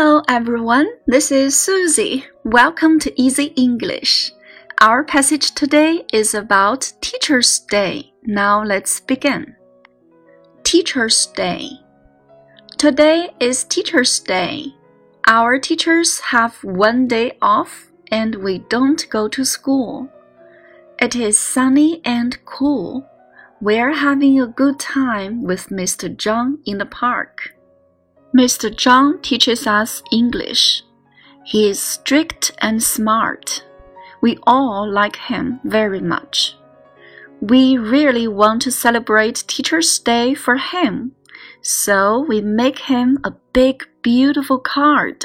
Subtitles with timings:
[0.00, 2.24] Hello everyone, this is Susie.
[2.44, 4.30] Welcome to Easy English.
[4.80, 8.12] Our passage today is about Teacher's Day.
[8.22, 9.56] Now let's begin.
[10.62, 11.70] Teacher's Day.
[12.76, 14.66] Today is Teacher's Day.
[15.26, 20.08] Our teachers have one day off and we don't go to school.
[21.00, 23.04] It is sunny and cool.
[23.60, 26.08] We're having a good time with Mr.
[26.14, 27.57] Zhang in the park.
[28.36, 28.70] Mr.
[28.70, 30.82] Zhang teaches us English.
[31.44, 33.64] He is strict and smart.
[34.20, 36.54] We all like him very much.
[37.40, 41.12] We really want to celebrate Teacher's Day for him,
[41.62, 45.24] so we make him a big, beautiful card.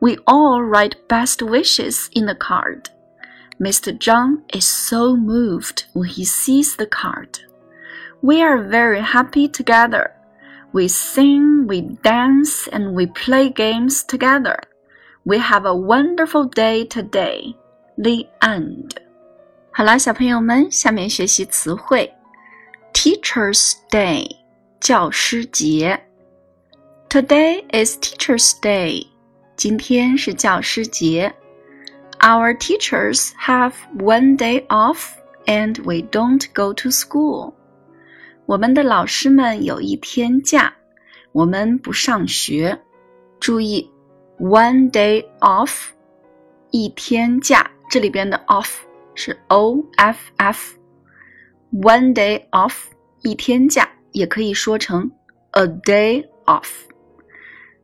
[0.00, 2.88] We all write best wishes in the card.
[3.60, 3.96] Mr.
[3.98, 7.40] Zhang is so moved when he sees the card.
[8.22, 10.13] We are very happy together.
[10.73, 14.59] We sing, we dance, and we play games together.
[15.25, 17.55] We have a wonderful day today.
[17.97, 18.91] The end.
[19.71, 22.13] 好啦，小朋友们，下面学习词汇。
[22.93, 24.27] Teacher's Day，
[24.79, 25.99] 教师节。
[27.09, 29.07] Today is Teacher's Day，
[29.55, 31.33] 今天是教师节。
[32.19, 35.13] Our teachers have one day off,
[35.45, 37.53] and we don't go to school.
[38.46, 40.72] 我们的老师们有一天假，
[41.32, 42.78] 我们不上学。
[43.40, 43.90] 注意
[44.38, 45.88] ，one day off，
[46.70, 48.76] 一天假，这里边的 off
[49.14, 52.74] 是 o f f，one day off，
[53.22, 55.10] 一天假，也可以说成
[55.52, 56.68] a day off。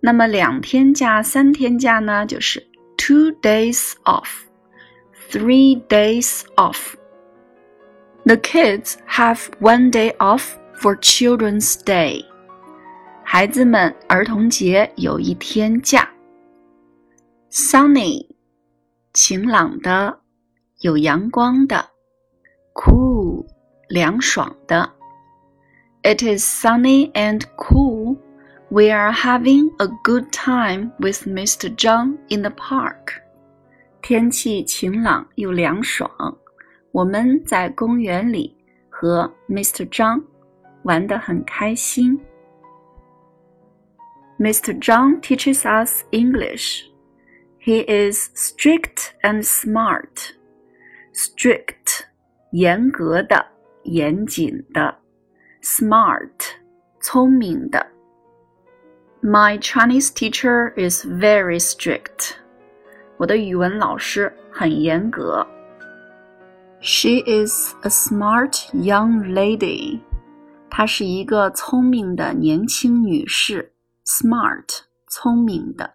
[0.00, 2.60] 那么两天假、三天假呢，就是
[2.96, 6.94] two days off，three days off。
[8.25, 12.25] The kids have one day off for Children's Day.
[13.23, 16.09] 孩子们儿童节有一天假。
[17.49, 18.27] Sunny，
[19.13, 20.19] 晴朗的，
[20.81, 21.89] 有阳光的。
[22.73, 23.45] Cool，
[23.89, 24.93] 凉爽的。
[26.03, 28.17] It is sunny and cool.
[28.69, 31.75] We are having a good time with Mr.
[31.75, 33.21] Zhang in the park.
[34.01, 36.09] 天气晴朗又凉爽。
[36.95, 38.55] 我们在公园里
[38.89, 39.87] 和 Mr.
[39.89, 40.21] 张
[40.83, 42.19] 玩得很开心。
[44.39, 44.77] Mr.
[44.81, 46.83] Zhang teaches us English.
[47.59, 50.33] He is strict and smart.
[51.13, 52.05] Strict,
[52.51, 53.45] 严格的、
[53.83, 54.95] 严谨的；
[55.61, 56.31] smart,
[56.99, 57.85] 聪明的。
[59.21, 62.31] My Chinese teacher is very strict.
[63.17, 65.45] 我的语文老师很严格。
[66.79, 69.99] She is a smart young lady.
[70.69, 73.73] 她是一个聪明的年轻女士。
[74.05, 75.93] Smart，聪明的。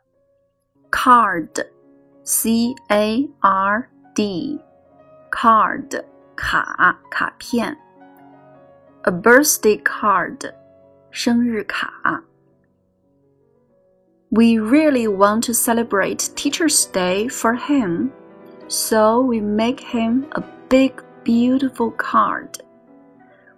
[0.93, 6.05] Card，C A R D，card，
[6.37, 7.77] 卡，卡片。
[9.03, 10.53] A birthday card，
[11.11, 12.22] 生日卡。
[14.28, 18.11] We really want to celebrate Teacher's Day for him,
[18.71, 20.93] so we make him a big,
[21.25, 22.49] beautiful card.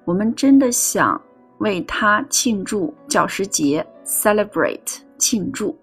[0.04, 1.20] 我们真的想
[1.59, 5.76] 为他庆祝教师节，celebrate 庆祝。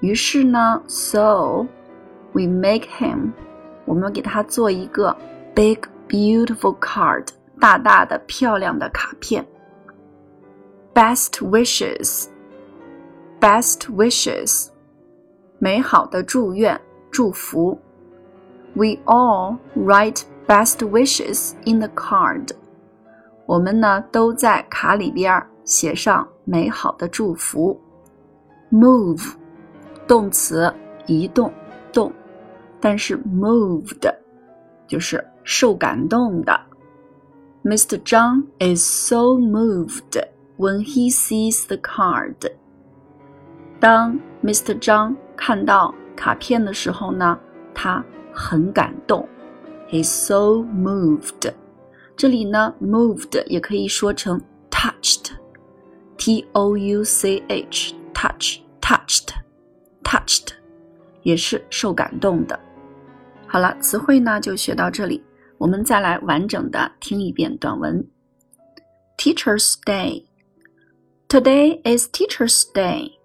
[0.00, 1.66] 于是呢，so
[2.32, 3.32] we make him，
[3.84, 5.16] 我们给他做一个
[5.54, 5.78] big,
[6.08, 7.28] beautiful card，
[7.60, 9.44] 大大的漂亮的卡片。
[10.94, 12.26] Best wishes,
[13.40, 14.68] best wishes，
[15.58, 17.80] 美好的祝愿、祝福。
[18.76, 22.50] We all write best wishes in the card。
[23.46, 27.78] 我们呢都在卡里边写上美好的祝福。
[28.70, 29.34] Move，
[30.06, 30.72] 动词，
[31.06, 31.52] 移动，
[31.92, 32.10] 动，
[32.80, 34.10] 但是 moved
[34.86, 36.58] 就是受感动的。
[37.64, 37.98] Mr.
[38.02, 40.24] Zhang is so moved
[40.56, 42.34] when he sees the card。
[43.78, 44.78] 当 Mr.
[44.80, 47.38] Zhang 看到卡片的时候呢，
[47.74, 48.02] 他
[48.36, 49.28] 很感动，
[49.88, 51.52] he's so moved。
[52.16, 54.40] 这里呢，moved 也可以说成
[54.70, 60.48] touched，t o u c h，touch，touched，touched，
[61.22, 62.56] 也是受感动的。
[63.46, 65.22] 好了，词汇呢就学到这里，
[65.58, 68.08] 我们再来完整的听一遍短文。
[69.18, 70.24] Teacher's Day.
[71.28, 73.18] Today is Teacher's Day.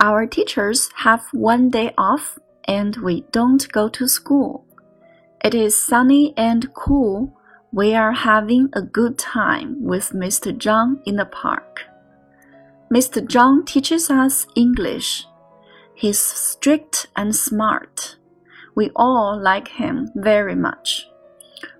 [0.00, 2.38] Our teachers have one day off
[2.69, 4.63] and we don't go to school.
[5.43, 7.35] It is sunny and cool.
[7.71, 10.55] We are having a good time with Mr.
[10.55, 11.85] Zhang in the park.
[12.93, 13.25] Mr.
[13.25, 15.25] Zhang teaches us English.
[15.95, 18.17] He's strict and smart.
[18.75, 21.07] We all like him very much.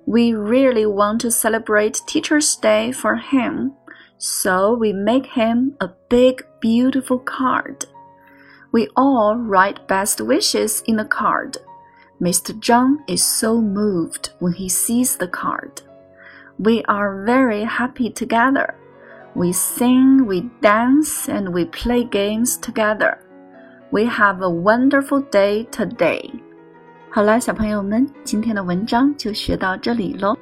[0.07, 3.73] We really want to celebrate Teacher's Day for him,
[4.17, 7.85] so we make him a big, beautiful card.
[8.72, 11.58] We all write best wishes in the card.
[12.20, 12.52] Mr.
[12.60, 15.82] Zhang is so moved when he sees the card.
[16.58, 18.74] We are very happy together.
[19.34, 23.18] We sing, we dance, and we play games together.
[23.90, 26.30] We have a wonderful day today.
[27.10, 30.36] 好了，小朋友们，今天的文章就学到这里喽。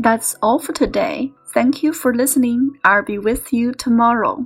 [0.00, 1.32] That's all for today.
[1.52, 2.78] Thank you for listening.
[2.82, 4.44] I'll be with you tomorrow.